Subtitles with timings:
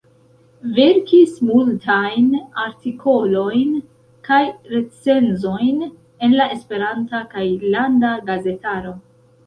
[0.77, 2.31] Verkis multajn
[2.63, 3.77] artikolojn
[4.31, 4.41] kaj
[4.75, 9.01] recenzojn en la esperanta kaj landa gazetaro.